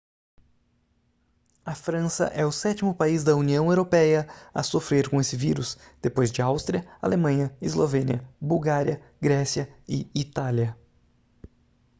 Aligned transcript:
a 1.63 1.75
frança 1.75 2.25
é 2.33 2.43
o 2.43 2.51
sétimo 2.51 2.95
país 2.95 3.23
da 3.23 3.35
união 3.35 3.69
europeia 3.69 4.27
a 4.51 4.63
sofrer 4.63 5.07
com 5.07 5.21
esse 5.21 5.37
vírus 5.37 5.77
depois 6.01 6.31
de 6.31 6.41
áustria 6.41 6.87
alemanha 6.99 7.55
eslovênia 7.61 8.27
bulgária 8.41 8.99
grécia 9.21 9.69
e 9.87 10.09
itália 10.15 10.75